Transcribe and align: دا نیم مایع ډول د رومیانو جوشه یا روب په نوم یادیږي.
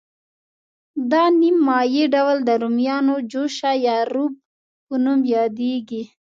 دا 1.11 1.23
نیم 1.39 1.57
مایع 1.67 2.05
ډول 2.15 2.37
د 2.47 2.49
رومیانو 2.61 3.15
جوشه 3.31 3.71
یا 3.87 3.97
روب 4.11 4.33
په 4.85 4.95
نوم 5.03 5.19
یادیږي. 5.35 6.03